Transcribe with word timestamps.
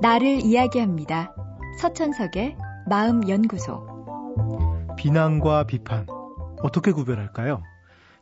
나를 0.00 0.40
이야기합니다. 0.42 1.34
서천석의 1.80 2.56
마음연구소. 2.88 3.94
비난과 4.98 5.64
비판. 5.64 6.06
어떻게 6.62 6.92
구별할까요? 6.92 7.62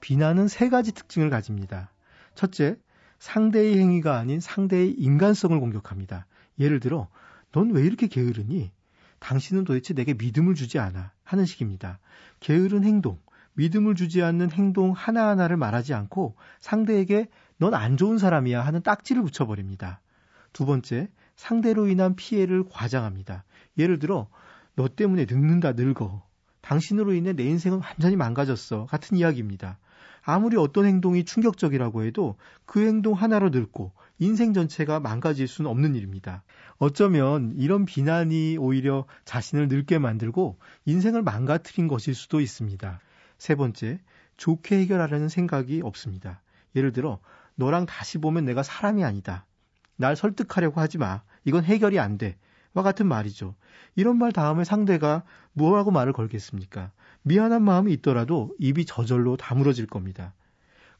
비난은 0.00 0.48
세 0.48 0.68
가지 0.68 0.92
특징을 0.92 1.30
가집니다. 1.30 1.90
첫째, 2.34 2.76
상대의 3.18 3.78
행위가 3.78 4.18
아닌 4.18 4.40
상대의 4.40 4.92
인간성을 4.92 5.58
공격합니다. 5.60 6.26
예를 6.58 6.80
들어, 6.80 7.08
넌 7.52 7.70
왜 7.70 7.82
이렇게 7.82 8.06
게으르니? 8.06 8.72
당신은 9.18 9.64
도대체 9.64 9.94
내게 9.94 10.14
믿음을 10.14 10.54
주지 10.54 10.78
않아. 10.78 11.12
하는 11.24 11.44
식입니다. 11.44 11.98
게으른 12.40 12.84
행동, 12.84 13.18
믿음을 13.54 13.94
주지 13.94 14.22
않는 14.22 14.50
행동 14.50 14.92
하나하나를 14.92 15.56
말하지 15.56 15.94
않고 15.94 16.36
상대에게 16.60 17.28
넌 17.58 17.74
안 17.74 17.96
좋은 17.96 18.18
사람이야 18.18 18.60
하는 18.60 18.82
딱지를 18.82 19.22
붙여버립니다. 19.22 20.00
두 20.52 20.66
번째, 20.66 21.08
상대로 21.36 21.88
인한 21.88 22.16
피해를 22.16 22.64
과장합니다. 22.68 23.44
예를 23.78 23.98
들어, 23.98 24.28
너 24.74 24.88
때문에 24.88 25.26
늙는다, 25.28 25.72
늙어. 25.72 26.22
당신으로 26.60 27.14
인해 27.14 27.32
내 27.32 27.44
인생은 27.44 27.80
완전히 27.80 28.16
망가졌어. 28.16 28.86
같은 28.86 29.16
이야기입니다. 29.16 29.78
아무리 30.22 30.56
어떤 30.56 30.84
행동이 30.86 31.24
충격적이라고 31.24 32.02
해도 32.02 32.36
그 32.64 32.84
행동 32.84 33.14
하나로 33.14 33.50
늙고 33.50 33.92
인생 34.18 34.52
전체가 34.52 34.98
망가질 34.98 35.46
수는 35.46 35.70
없는 35.70 35.94
일입니다. 35.94 36.42
어쩌면 36.78 37.52
이런 37.56 37.84
비난이 37.84 38.56
오히려 38.58 39.04
자신을 39.24 39.68
늙게 39.68 39.98
만들고 39.98 40.58
인생을 40.84 41.22
망가뜨린 41.22 41.86
것일 41.86 42.14
수도 42.14 42.40
있습니다. 42.40 42.98
세 43.38 43.54
번째, 43.54 44.00
좋게 44.36 44.80
해결하려는 44.80 45.28
생각이 45.28 45.82
없습니다. 45.84 46.42
예를 46.74 46.92
들어, 46.92 47.20
너랑 47.56 47.86
다시 47.86 48.18
보면 48.18 48.44
내가 48.44 48.62
사람이 48.62 49.04
아니다. 49.04 49.44
날 49.96 50.16
설득하려고 50.16 50.80
하지 50.80 50.98
마. 50.98 51.22
이건 51.44 51.64
해결이 51.64 51.98
안 51.98 52.18
돼. 52.18 52.36
와 52.74 52.82
같은 52.82 53.06
말이죠. 53.06 53.54
이런 53.94 54.18
말 54.18 54.32
다음에 54.32 54.64
상대가 54.64 55.24
뭐라고 55.52 55.90
말을 55.90 56.12
걸겠습니까? 56.12 56.92
미안한 57.22 57.62
마음이 57.62 57.92
있더라도 57.94 58.54
입이 58.58 58.84
저절로 58.84 59.36
다물어질 59.36 59.86
겁니다. 59.86 60.34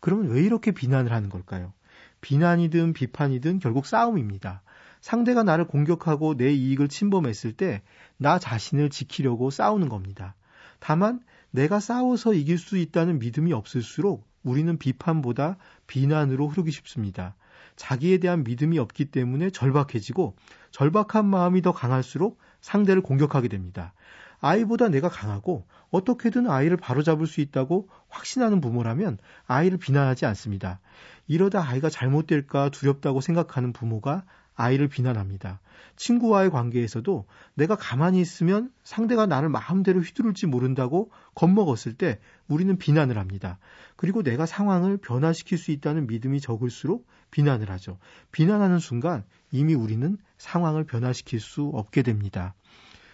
그러면 0.00 0.30
왜 0.30 0.42
이렇게 0.42 0.70
비난을 0.70 1.12
하는 1.12 1.28
걸까요? 1.28 1.72
비난이든 2.20 2.92
비판이든 2.92 3.58
결국 3.58 3.86
싸움입니다. 3.86 4.62
상대가 5.00 5.42
나를 5.42 5.66
공격하고 5.66 6.36
내 6.36 6.52
이익을 6.52 6.88
침범했을 6.88 7.52
때 7.52 7.82
나 8.16 8.38
자신을 8.38 8.90
지키려고 8.90 9.50
싸우는 9.50 9.88
겁니다. 9.88 10.34
다만 10.78 11.20
내가 11.50 11.80
싸워서 11.80 12.34
이길 12.34 12.58
수 12.58 12.76
있다는 12.76 13.18
믿음이 13.18 13.52
없을수록 13.52 14.26
우리는 14.44 14.78
비판보다 14.78 15.56
비난으로 15.86 16.48
흐르기 16.48 16.70
쉽습니다. 16.70 17.34
자기에 17.76 18.18
대한 18.18 18.44
믿음이 18.44 18.78
없기 18.78 19.06
때문에 19.06 19.50
절박해지고 19.50 20.36
절박한 20.70 21.26
마음이 21.26 21.62
더 21.62 21.72
강할수록 21.72 22.38
상대를 22.60 23.02
공격하게 23.02 23.48
됩니다. 23.48 23.92
아이보다 24.40 24.88
내가 24.88 25.08
강하고 25.08 25.66
어떻게든 25.90 26.48
아이를 26.50 26.76
바로잡을 26.76 27.26
수 27.26 27.40
있다고 27.40 27.88
확신하는 28.08 28.60
부모라면 28.60 29.18
아이를 29.46 29.78
비난하지 29.78 30.26
않습니다. 30.26 30.80
이러다 31.26 31.66
아이가 31.66 31.88
잘못될까 31.88 32.68
두렵다고 32.68 33.20
생각하는 33.20 33.72
부모가 33.72 34.24
아이를 34.54 34.88
비난합니다. 34.88 35.60
친구와의 35.96 36.50
관계에서도 36.50 37.26
내가 37.54 37.76
가만히 37.76 38.20
있으면 38.20 38.70
상대가 38.82 39.26
나를 39.26 39.48
마음대로 39.48 40.00
휘두를지 40.00 40.46
모른다고 40.46 41.10
겁먹었을 41.34 41.94
때 41.94 42.18
우리는 42.48 42.76
비난을 42.76 43.18
합니다. 43.18 43.58
그리고 43.96 44.22
내가 44.22 44.46
상황을 44.46 44.96
변화시킬 44.96 45.58
수 45.58 45.70
있다는 45.70 46.06
믿음이 46.06 46.40
적을수록 46.40 47.06
비난을 47.30 47.70
하죠. 47.70 47.98
비난하는 48.32 48.78
순간 48.78 49.24
이미 49.50 49.74
우리는 49.74 50.16
상황을 50.38 50.84
변화시킬 50.84 51.40
수 51.40 51.70
없게 51.74 52.02
됩니다. 52.02 52.54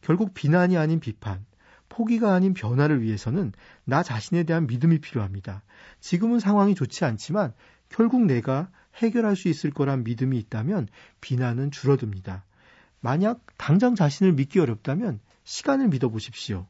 결국 0.00 0.34
비난이 0.34 0.76
아닌 0.76 1.00
비판, 1.00 1.44
포기가 1.92 2.32
아닌 2.32 2.54
변화를 2.54 3.02
위해서는 3.02 3.52
나 3.84 4.02
자신에 4.02 4.44
대한 4.44 4.66
믿음이 4.66 5.00
필요합니다. 5.00 5.62
지금은 6.00 6.40
상황이 6.40 6.74
좋지 6.74 7.04
않지만 7.04 7.52
결국 7.90 8.24
내가 8.24 8.70
해결할 8.96 9.36
수 9.36 9.48
있을 9.48 9.70
거란 9.70 10.02
믿음이 10.02 10.38
있다면 10.38 10.88
비난은 11.20 11.70
줄어듭니다. 11.70 12.46
만약 13.00 13.44
당장 13.58 13.94
자신을 13.94 14.32
믿기 14.32 14.58
어렵다면 14.58 15.20
시간을 15.44 15.88
믿어보십시오. 15.88 16.66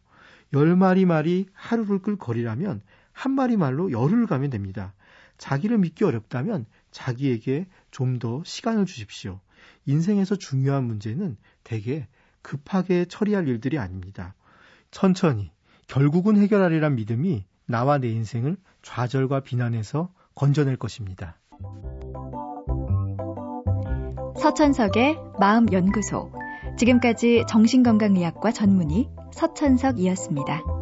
열 0.54 0.74
마리 0.74 1.04
말이 1.04 1.46
하루를 1.52 2.00
끌 2.00 2.16
거리라면 2.16 2.80
한 3.12 3.32
마리 3.32 3.56
말로 3.56 3.92
열흘 3.92 4.26
가면 4.26 4.50
됩니다. 4.50 4.92
자기를 5.38 5.78
믿기 5.78 6.04
어렵다면 6.04 6.66
자기에게 6.90 7.66
좀 7.92 8.18
더 8.18 8.42
시간을 8.44 8.86
주십시오. 8.86 9.38
인생에서 9.86 10.34
중요한 10.34 10.82
문제는 10.84 11.36
대개 11.62 12.08
급하게 12.42 13.04
처리할 13.04 13.46
일들이 13.46 13.78
아닙니다. 13.78 14.34
천천히, 14.92 15.50
결국은 15.88 16.36
해결하리란 16.36 16.94
믿음이 16.94 17.44
나와 17.66 17.98
내 17.98 18.08
인생을 18.08 18.56
좌절과 18.82 19.40
비난에서 19.40 20.10
건져낼 20.34 20.76
것입니다. 20.76 21.38
서천석의 24.36 25.18
마음연구소. 25.40 26.32
지금까지 26.78 27.44
정신건강의학과 27.48 28.52
전문의 28.52 29.10
서천석이었습니다. 29.32 30.81